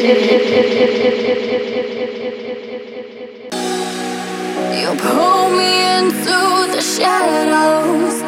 You 4.80 4.90
pull 4.94 5.50
me 5.56 5.72
into 5.98 6.38
the 6.70 6.80
shadows. 6.80 8.22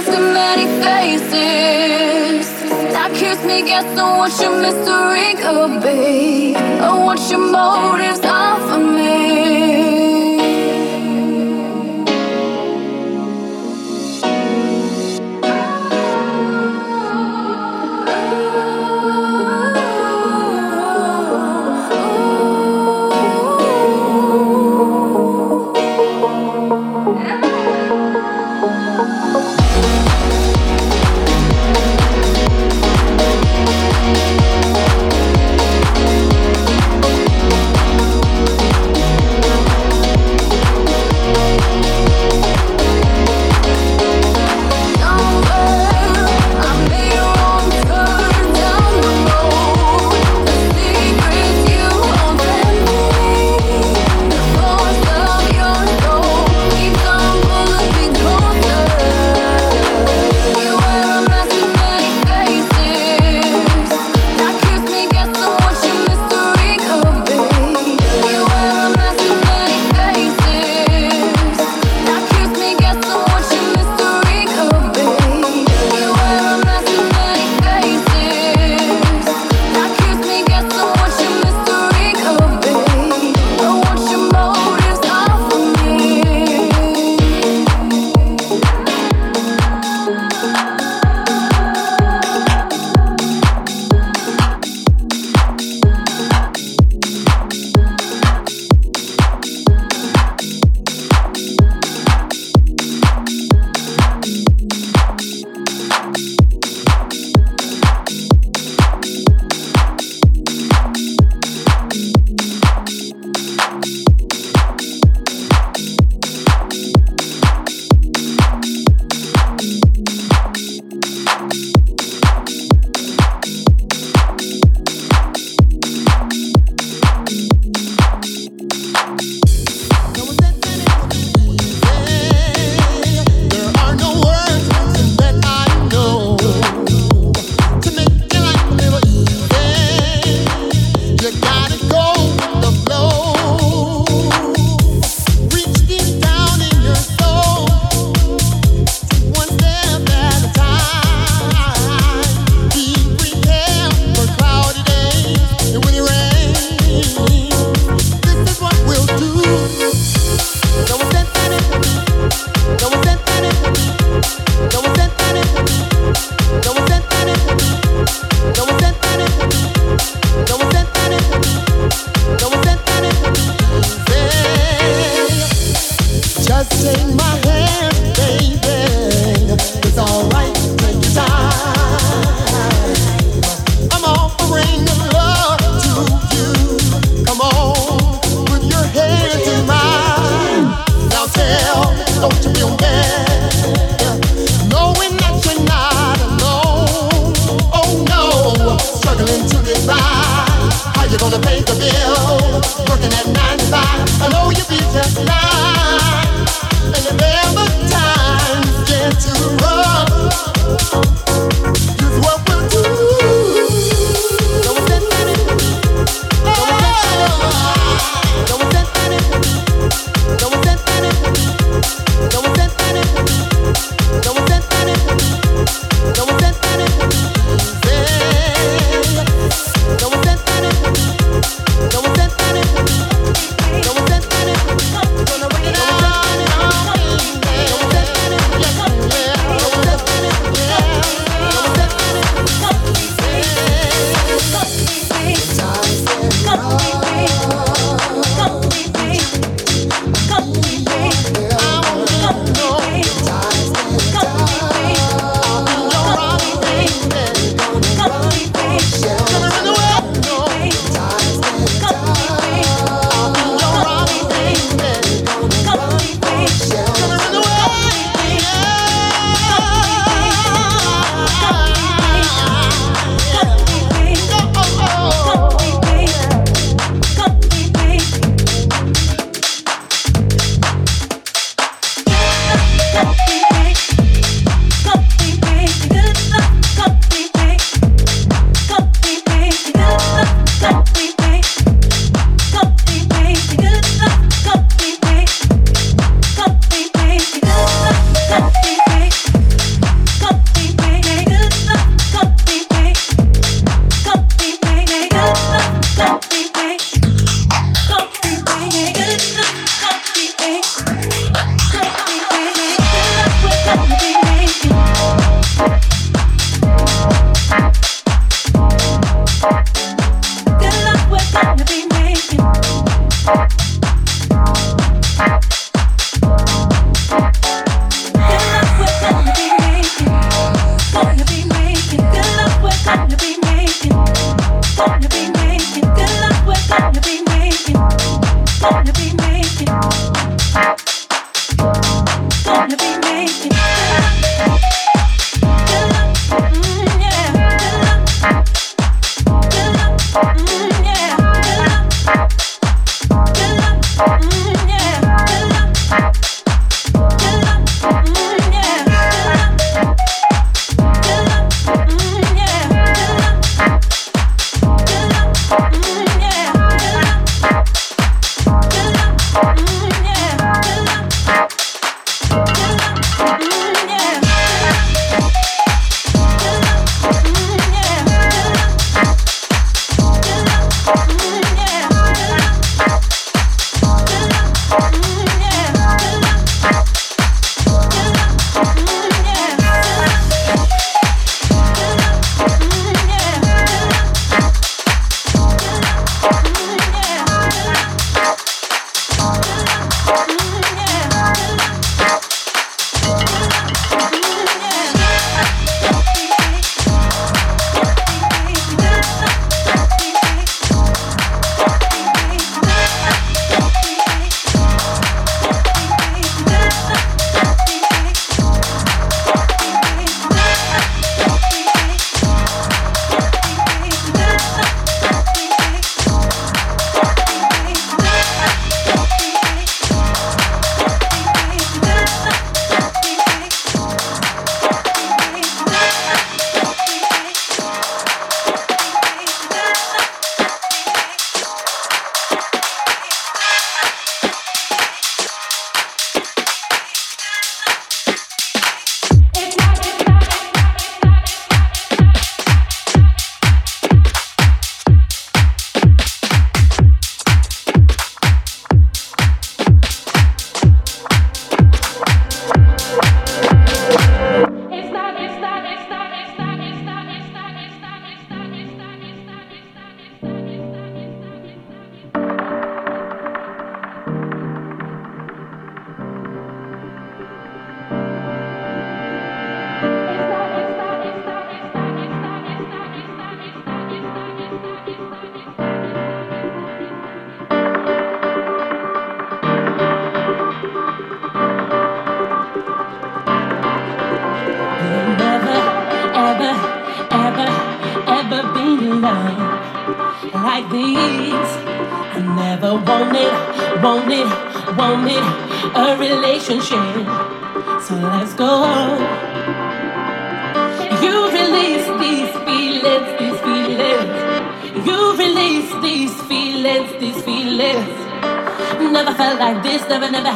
has 0.00 0.14
too 0.14 0.32
many 0.32 0.66
faces. 0.82 2.46
Now 2.92 3.08
keeps 3.08 3.44
me 3.44 3.62
guessing 3.62 3.96
what 3.96 4.32
your 4.40 4.56
mystery 4.60 5.34
could 5.34 5.82
be, 5.82 6.54
or 6.84 7.04
what 7.04 7.20
your 7.30 7.40
motives 7.40 8.20
are 8.24 8.58
for 8.68 8.78
me. 8.78 9.89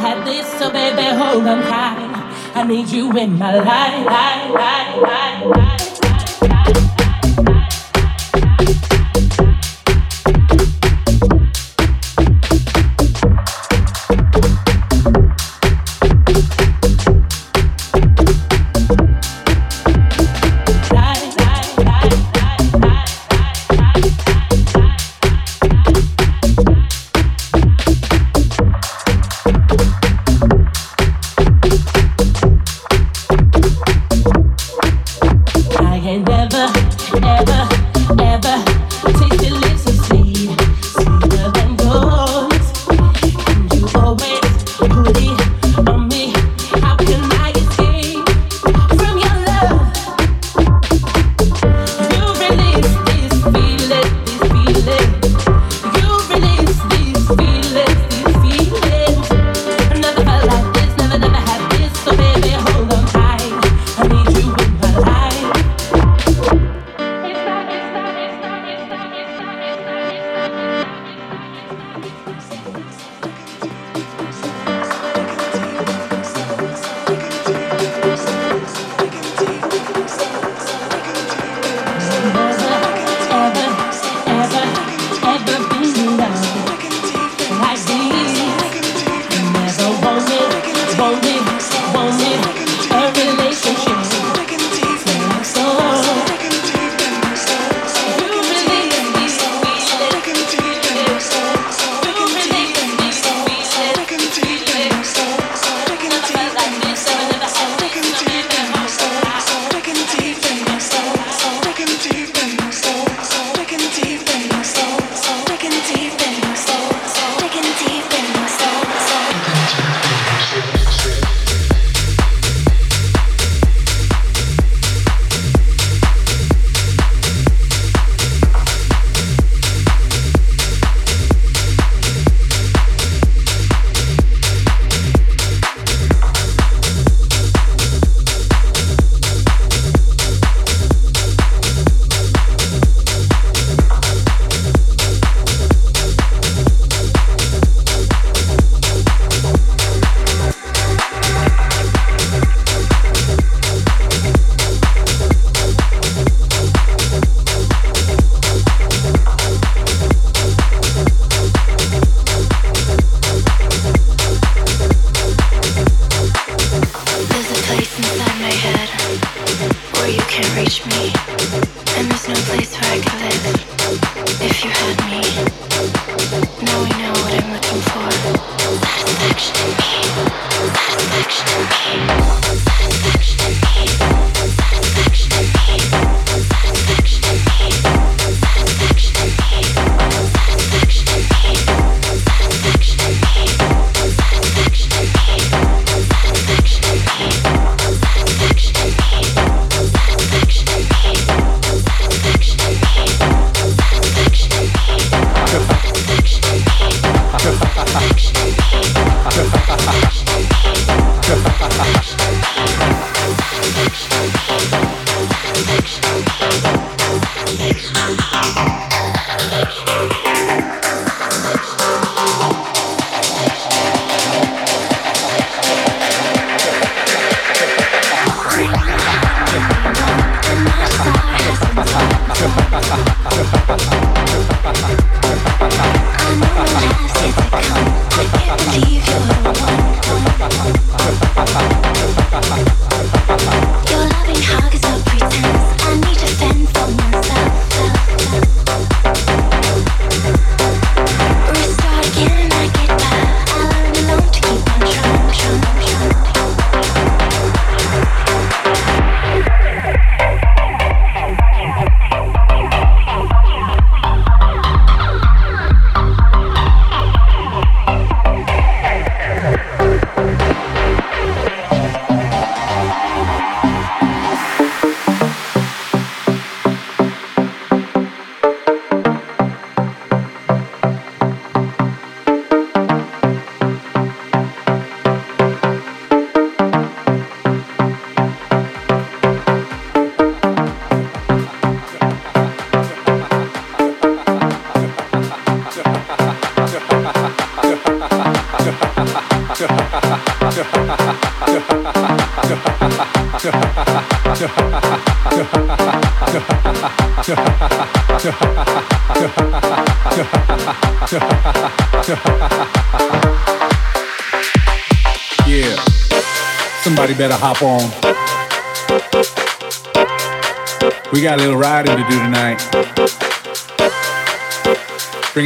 Had 0.04 0.26
this. 0.26 0.46
So 0.58 0.70
baby, 0.70 1.02
hold 1.16 1.46
on 1.46 1.62
tight. 1.62 1.98
I 2.54 2.62
need 2.62 2.88
you 2.88 3.10
in 3.16 3.38
my 3.38 3.56
life, 3.56 3.66
life, 3.66 4.06
life, 4.06 4.54
life, 4.54 5.02
life. 5.02 5.23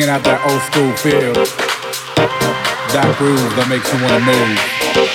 bringing 0.09 0.15
out 0.15 0.25
that 0.25 0.41
old 0.49 0.63
school 0.63 0.93
feel, 0.97 1.35
that 2.93 3.15
groove 3.19 3.37
that 3.57 3.69
makes 3.69 3.93
you 3.93 4.01
wanna 4.03 4.25
move. 4.25 5.08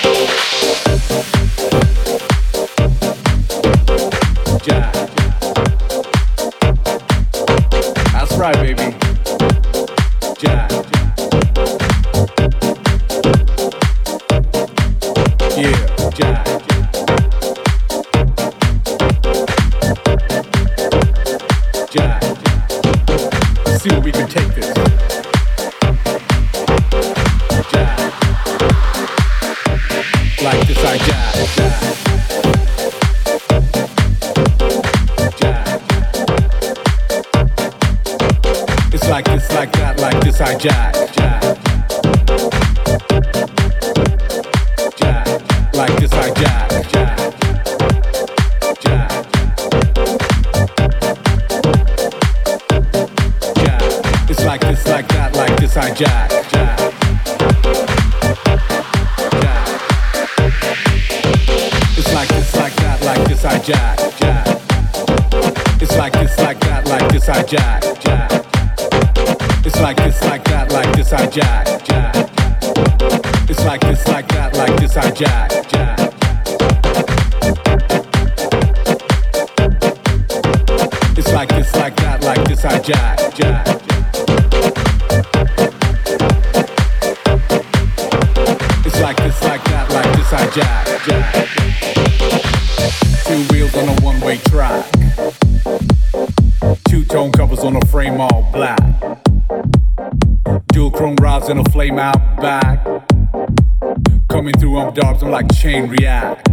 like 105.34 105.52
chain 105.56 105.89
react. 105.89 106.48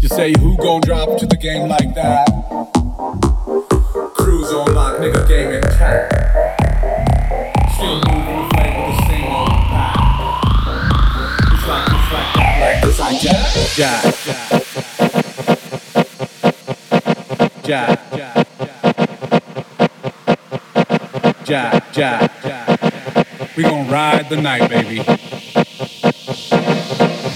You 0.00 0.08
say 0.08 0.32
who 0.36 0.56
gon' 0.56 0.80
drop 0.80 1.16
to 1.20 1.26
the 1.26 1.36
game 1.36 1.68
like 1.68 1.94
that? 1.94 2.26
Cruise 4.16 4.52
on 4.52 4.74
like 4.74 4.96
nigga 4.96 5.28
game 5.28 5.52
intact. 5.52 5.78
cat. 5.78 6.12
Still 7.72 8.00
moving 8.08 8.34
the 8.34 8.48
flame 8.52 8.74
with 8.82 8.96
the 8.96 9.06
same 9.06 9.30
old 9.30 9.48
vibe. 9.70 10.10
It's 11.54 11.66
like 11.68 11.86
it's 11.86 12.10
like 12.12 12.30
that, 12.34 12.54
like 12.60 12.82
this 12.82 12.98
like 12.98 13.20
jack, 13.20 13.46
jack, 13.76 14.02
jack, 17.62 17.98
jack, 21.44 21.92
jack, 21.92 22.42
jack. 22.42 22.68
We 23.58 23.64
gon' 23.64 23.88
ride 23.88 24.28
the 24.28 24.36
night, 24.36 24.70
baby. 24.70 25.27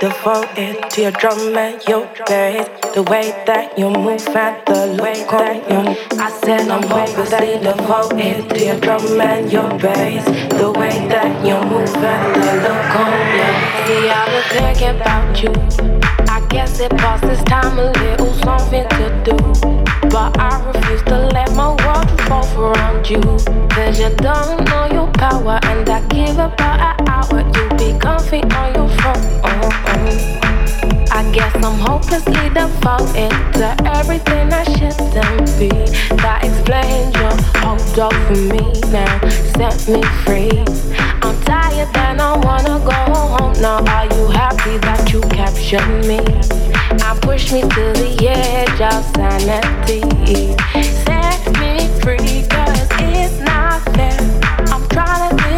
devoted 0.00 0.90
to 0.90 1.02
your 1.02 1.10
drum 1.12 1.56
and 1.56 1.82
your 1.88 2.08
bass. 2.26 2.68
The 2.94 3.02
way 3.02 3.30
that 3.46 3.78
you 3.78 3.90
move 3.90 4.26
and 4.28 4.66
the 4.66 4.86
look 4.98 5.32
on 5.32 5.56
you. 5.70 5.96
I 6.18 6.30
said 6.30 6.68
I'm 6.68 6.82
hopelessly 6.82 7.58
devoted 7.58 8.50
to 8.50 8.64
your 8.64 8.80
drum 8.80 9.20
and 9.20 9.52
your 9.52 9.68
bass. 9.78 10.24
The 10.50 10.72
way 10.72 11.08
that 11.08 11.46
you 11.46 11.54
move 11.68 11.94
and 11.94 12.42
the 12.42 12.52
look 12.64 12.94
on 13.02 13.14
you. 13.36 13.48
See, 13.86 14.08
I 14.08 14.24
was 14.32 14.44
thinking 14.52 14.96
about 14.96 15.42
you. 15.42 15.95
Guess 16.48 16.80
it 16.80 16.90
passes 16.92 17.42
time 17.44 17.78
a 17.78 17.90
little 17.92 18.32
something 18.34 18.88
to 18.88 19.22
do. 19.24 19.36
But 20.08 20.38
I 20.38 20.62
refuse 20.66 21.02
to 21.04 21.18
let 21.32 21.54
my 21.54 21.68
world 21.68 22.10
revolve 22.18 22.58
around 22.58 23.08
you. 23.10 23.20
Cause 23.70 24.00
you 24.00 24.10
don't 24.16 24.64
know 24.64 24.86
your 24.92 25.10
power, 25.12 25.58
and 25.64 25.88
I 25.88 26.00
give 26.08 26.38
about 26.38 26.98
an 27.00 27.08
hour. 27.08 27.40
You 27.54 27.68
be 27.76 27.98
comfy 27.98 28.42
on 28.42 28.74
your 28.74 28.88
phone. 29.00 29.40
Oh, 29.44 29.60
oh, 29.62 30.40
oh. 30.42 30.45
I 31.16 31.22
guess 31.32 31.54
I'm 31.64 31.78
hopelessly 31.78 32.50
devoted 32.50 33.32
to 33.54 33.74
everything 33.96 34.52
I 34.52 34.64
shouldn't 34.64 35.48
be. 35.58 35.70
That 36.20 36.44
explains 36.44 37.16
your 37.16 37.32
hold 37.64 37.98
up 37.98 38.12
for 38.26 38.36
me 38.36 38.60
now, 38.92 39.26
set 39.56 39.88
me 39.88 40.02
free. 40.26 40.52
I'm 41.22 41.40
tired 41.44 41.88
and 41.96 42.20
I 42.20 42.36
wanna 42.36 42.84
go 42.84 42.92
home 42.92 43.54
now. 43.62 43.80
Are 43.96 44.04
you 44.14 44.26
happy 44.28 44.76
that 44.84 45.10
you 45.10 45.22
captured 45.22 45.88
me? 46.04 46.20
I 47.00 47.18
push 47.22 47.50
me 47.50 47.62
to 47.62 47.84
the 47.96 48.28
edge 48.28 48.80
of 48.82 49.02
sanity. 49.16 50.04
Set 51.06 51.40
me 51.56 51.88
free, 52.02 52.46
cause 52.46 52.88
it's 53.00 53.40
not 53.40 53.80
fair. 53.96 54.20
I'm 54.68 54.86
trying 54.90 55.30
to 55.30 55.55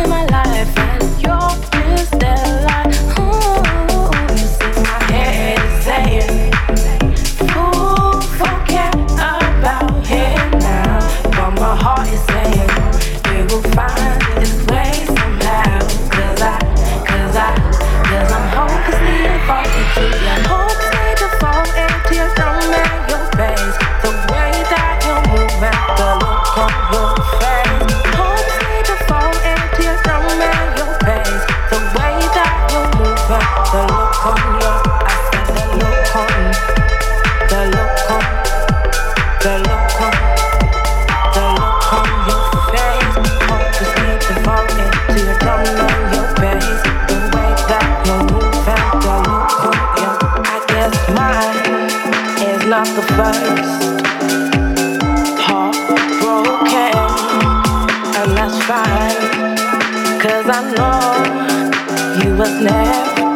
I 60.51 60.63
know 60.63 62.25
you 62.25 62.35
was 62.35 62.55
never 62.63 63.29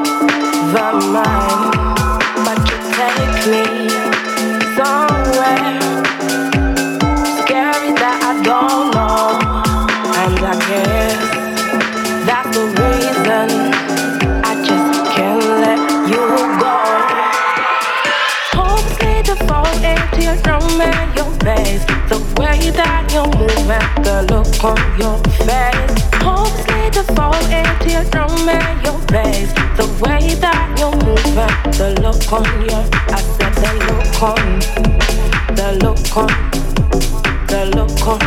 mine, 1.12 1.70
but 2.40 2.56
you 2.64 2.78
take 2.96 3.36
me 3.52 3.64
somewhere 4.72 5.76
scary 7.36 7.92
that 8.00 8.16
I 8.24 8.40
don't 8.40 8.96
know, 8.96 9.36
and 10.22 10.40
I 10.40 10.56
guess 10.68 11.20
that's 12.24 12.48
the 12.56 12.64
reason 12.80 13.48
I 14.42 14.52
just 14.64 14.90
can't 15.12 15.44
let 15.60 15.80
you 16.08 16.24
go. 16.64 16.76
Hold 18.56 18.88
me 19.02 19.12
to 19.28 19.34
fall 19.44 19.68
into 19.84 20.20
your 20.22 20.36
room 20.48 20.80
and 20.80 21.14
your 21.14 21.30
face, 21.44 21.84
the 22.08 22.16
way 22.40 22.70
that 22.70 23.04
you 23.12 23.24
move 23.38 23.68
and 23.68 24.02
the 24.02 24.16
look 24.32 24.64
on 24.64 24.78
your 24.98 25.18
face 25.44 25.81
to 26.92 27.02
fall 27.14 27.34
into 27.46 27.90
your 27.90 28.04
drum 28.04 28.48
and 28.48 28.84
your 28.84 28.98
bass. 29.06 29.52
the 29.76 29.86
way 30.00 30.34
that 30.34 30.68
you 30.78 30.90
move 31.04 31.22
moving, 31.24 31.72
the 31.78 31.88
look 32.02 32.32
on 32.32 32.44
your 32.68 32.84
I 33.08 33.20
said 33.36 33.54
the 33.62 33.70
look 33.88 34.22
on, 34.22 34.60
the 35.56 35.68
look 35.82 36.16
on, 36.16 36.32
the 37.48 37.60
look 37.76 38.06
on, 38.06 38.20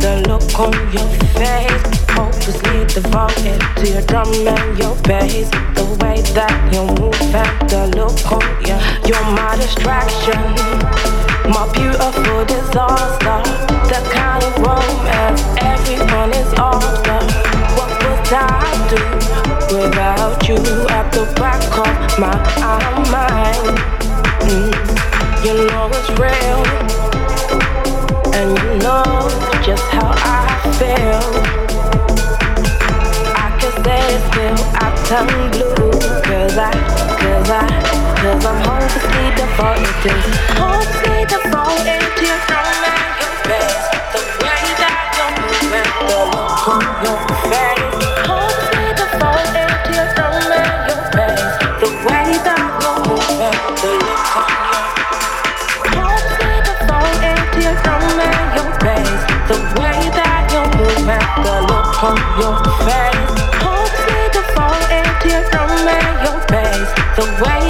the 0.00 0.12
look 0.28 0.58
on 0.58 0.72
your 0.92 1.08
face. 1.36 1.84
Hopelessly 2.10 2.86
devoted 2.86 3.60
to 3.76 3.88
your 3.88 4.02
drum 4.02 4.32
and 4.46 4.78
your 4.78 4.96
bass, 5.02 5.50
the 5.76 5.84
way 6.00 6.22
that 6.32 6.72
you 6.72 6.82
move 7.00 7.12
moving, 7.22 7.68
the 7.68 7.90
look 7.96 8.32
on 8.32 8.46
you. 8.64 8.76
You're 9.08 9.24
my 9.34 9.56
distraction 9.56 11.11
my 11.48 11.66
beautiful 11.72 12.44
disaster. 12.44 13.38
The 13.90 14.00
kind 14.12 14.42
of 14.44 14.54
romance 14.58 15.42
everyone 15.58 16.32
is 16.32 16.52
after. 16.54 17.18
What 17.76 17.90
would 18.02 18.32
I 18.32 18.70
do 18.90 19.02
without 19.76 20.48
you 20.48 20.56
at 20.88 21.10
the 21.12 21.24
back 21.40 21.62
of 21.78 22.18
my 22.18 22.36
mind? 23.10 23.78
Mm. 24.46 24.72
You 25.44 25.54
know 25.66 25.90
it's 25.90 26.10
real, 26.20 26.62
and 28.38 28.50
you 28.58 28.78
know 28.78 29.02
just 29.64 29.82
how 29.90 30.14
I 30.14 30.46
feel. 30.78 31.22
I 33.34 33.58
can 33.58 33.72
say 33.84 34.00
it 34.14 34.22
still, 34.30 34.58
I 34.78 34.86
turn 35.08 35.50
blue, 35.50 35.90
cause 36.22 36.56
I, 36.56 36.70
cause 37.18 37.50
I. 37.50 38.11
Cause 38.22 38.46
I'm 38.46 38.54
hopelessly 38.62 39.34
devoted 39.34 40.14
Hopefully 40.54 41.26
devoted 41.26 42.06
to 42.06 42.22
your 42.22 42.38
throne 42.46 42.82
and 42.86 43.18
your 43.18 43.34
face 43.50 43.82
The 44.14 44.22
way 44.38 44.62
that 44.78 44.94
you're 45.18 45.34
moving 45.42 45.90
The 46.06 46.30
look 46.30 46.62
on 46.70 46.86
your 47.02 47.18
face 47.50 47.82
Hopefully 48.22 48.94
devoted 48.94 49.74
to 49.74 49.90
your 49.90 50.06
throne 50.14 50.54
and 50.54 50.86
your 50.86 51.02
face 51.10 51.50
The 51.82 51.90
way 52.06 52.38
that 52.46 52.62
you're 52.78 53.02
moving 53.10 53.58
The 53.82 53.90
look 53.90 54.30
on 54.38 54.54
your 54.54 54.86
Hopefully 55.98 56.58
devoted 56.62 57.42
to 57.42 57.58
your 57.58 57.74
throne 57.82 58.22
and 58.22 58.54
your 58.54 58.70
face 58.86 59.22
The 59.50 59.58
way 59.82 59.98
that 60.14 60.46
you're 60.54 60.70
moving 60.78 61.26
The 61.42 61.58
look 61.66 61.90
on 62.06 62.14
your 62.38 62.54
face 62.86 63.34
Hopefully 63.66 64.24
devoted 64.30 65.10
to 65.10 65.26
your 65.26 65.42
throne 65.50 65.90
and 65.90 66.16
your 66.22 66.38
face 66.46 66.90
The 67.18 67.26
way 67.42 67.61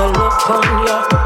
the 0.00 0.06
look 0.06 0.50
on 0.50 0.86
your 0.86 1.19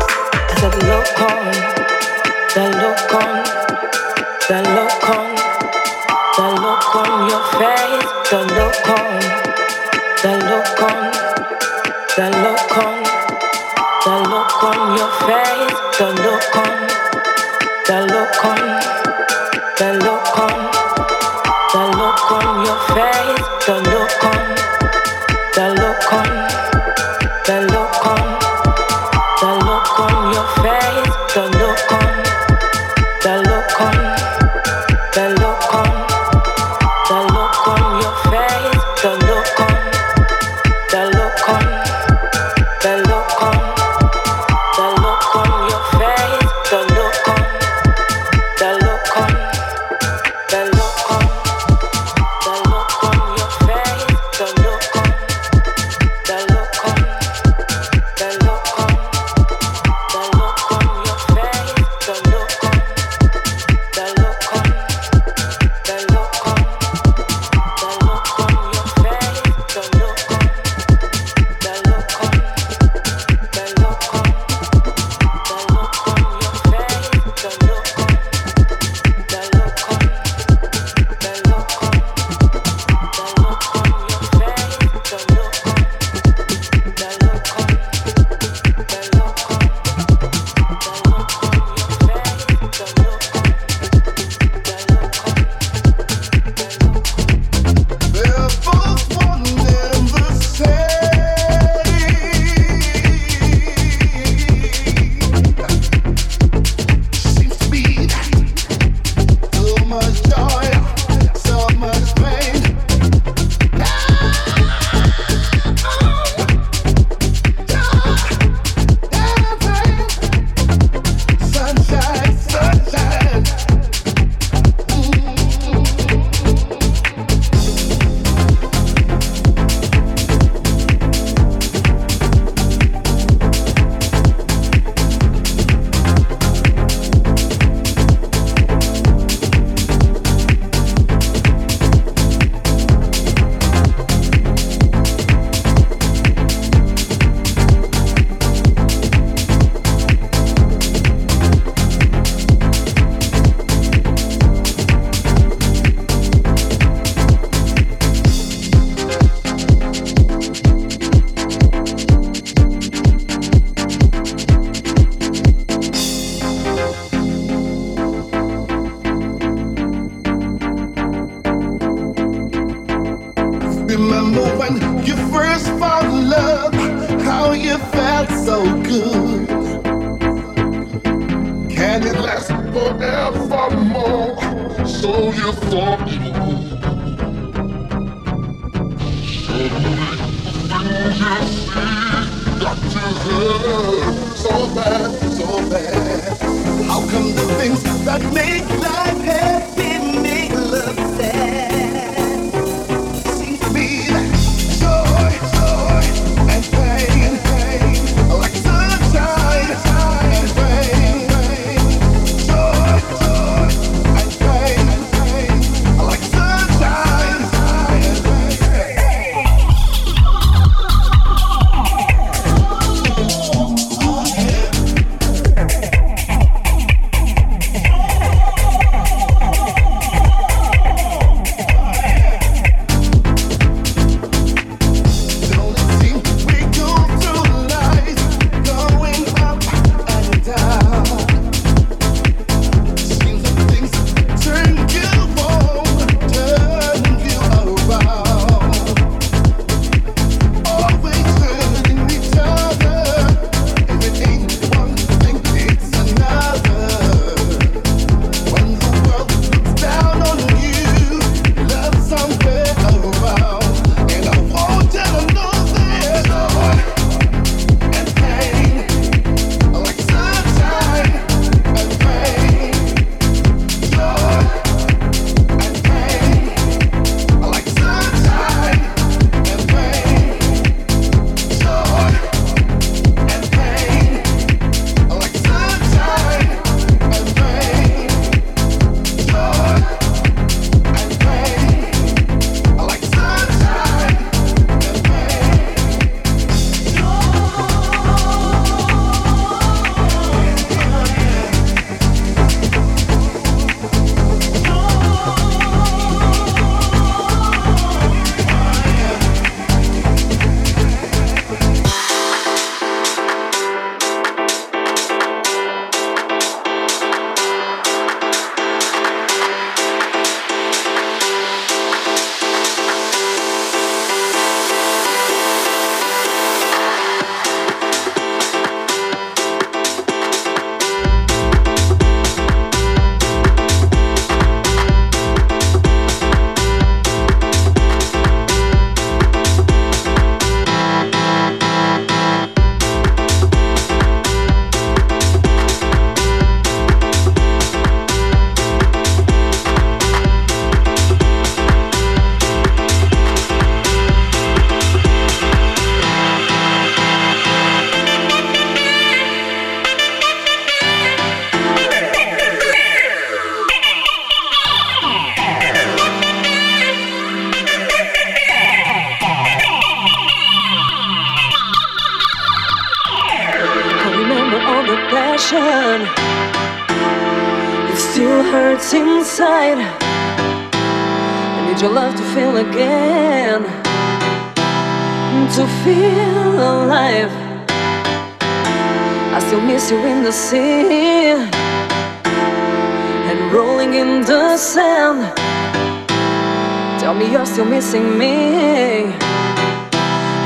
me 398.01 399.05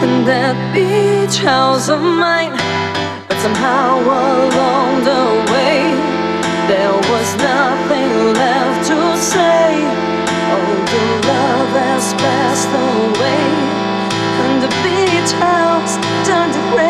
in 0.05 0.25
that 0.25 0.57
beach 0.75 1.39
house 1.39 1.89
of 1.89 2.01
mine. 2.01 2.53
But 3.29 3.39
somehow 3.41 4.01
along 4.01 5.05
the 5.05 5.25
way, 5.53 5.81
there 6.69 6.97
was 7.13 7.29
nothing 7.37 8.35
left 8.35 8.87
to 8.91 8.99
say. 9.17 9.69
Oh, 10.53 10.73
the 10.93 11.05
love 11.29 11.73
has 11.85 12.15
passed 12.15 12.73
away, 12.89 13.47
and 14.45 14.63
the 14.65 14.73
beach 14.85 15.33
house 15.41 15.95
turned 16.27 16.53
to 16.53 16.61
gray. 16.77 16.88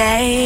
Yeah. 0.00 0.39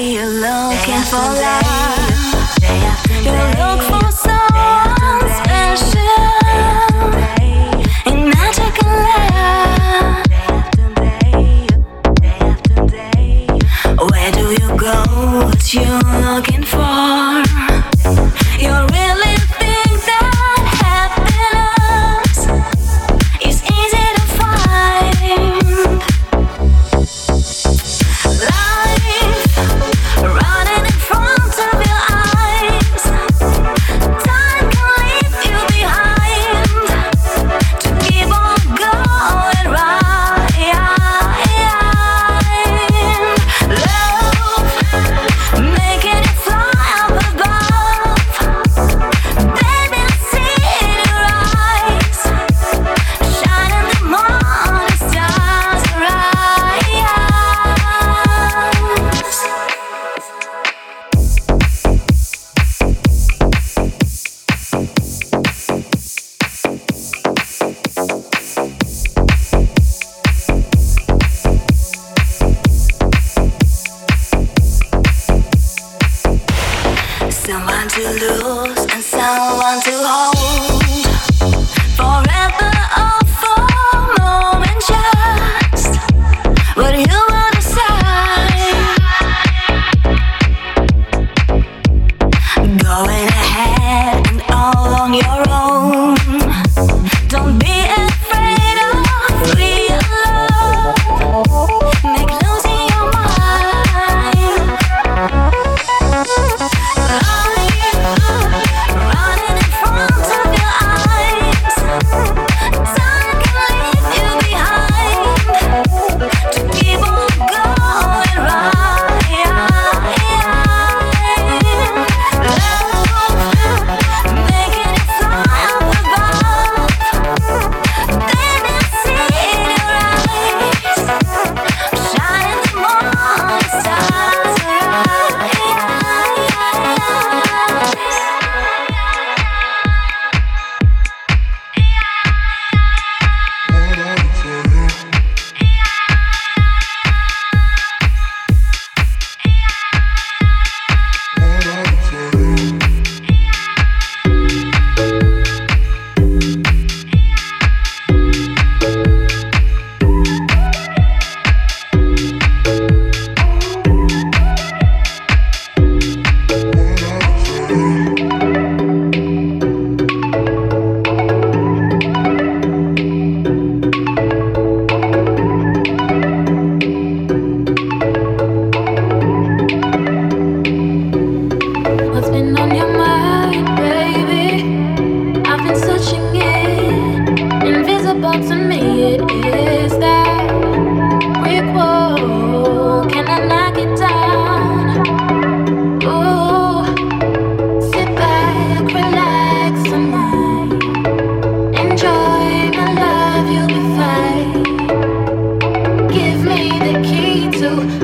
you 207.82 208.03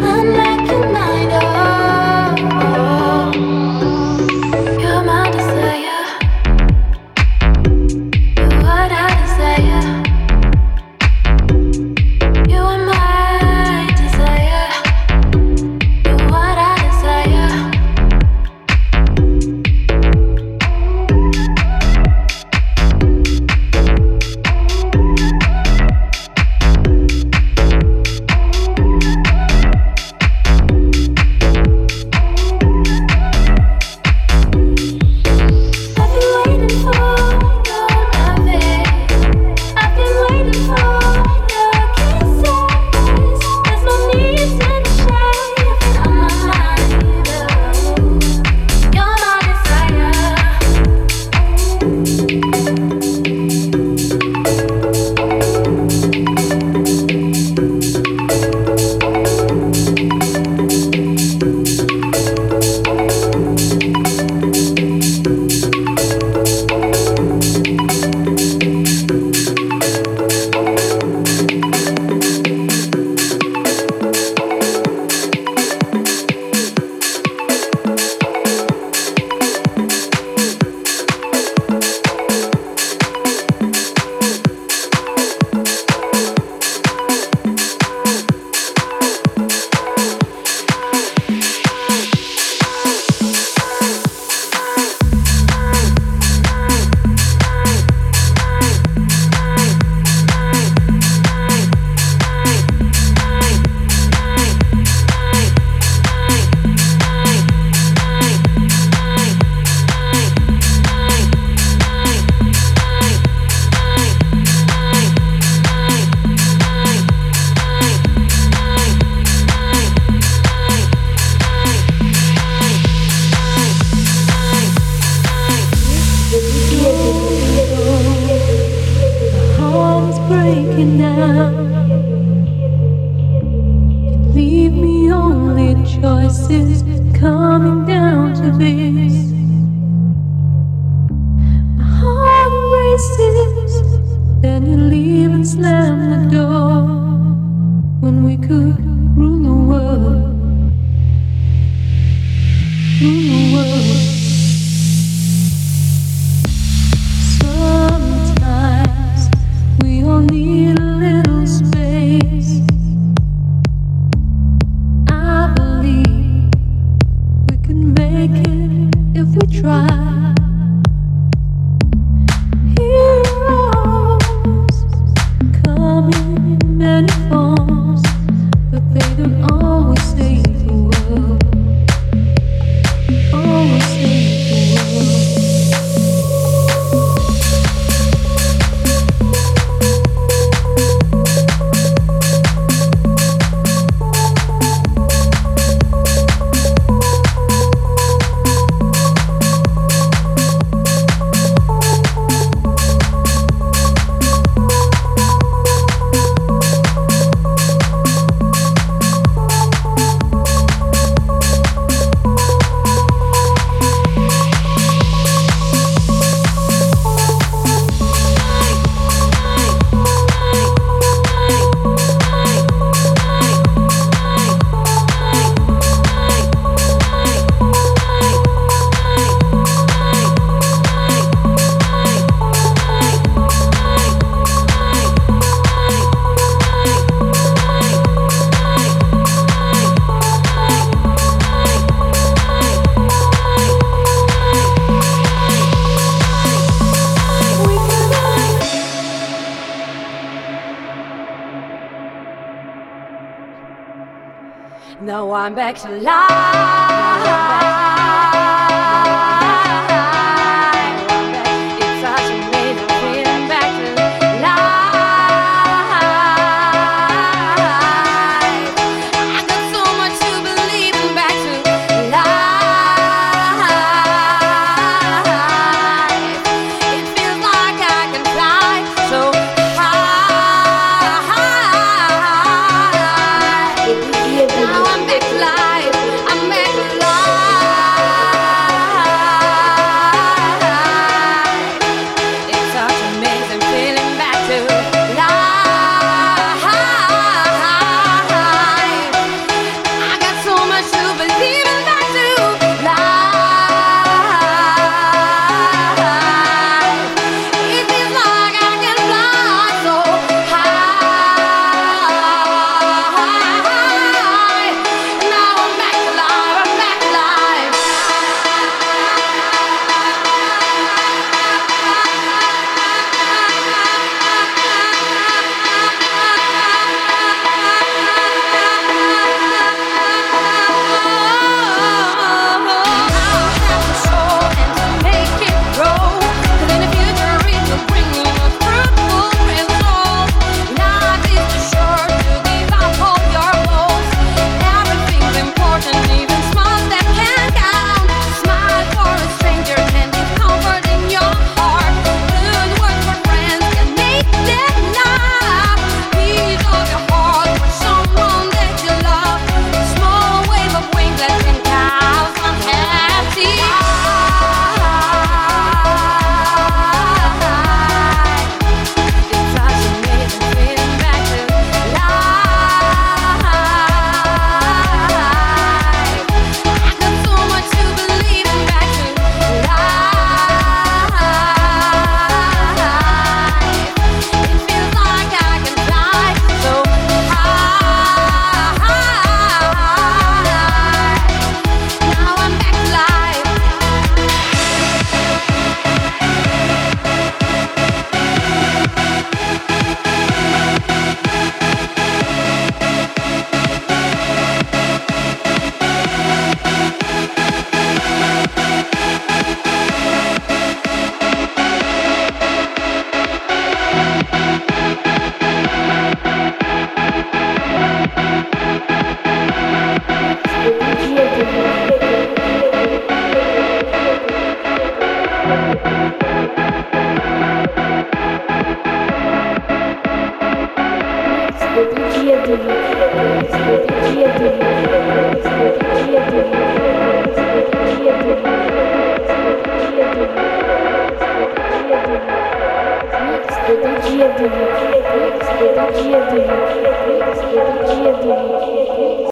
Now 255.71 255.79
to 255.83 256.01
life. 256.01 256.30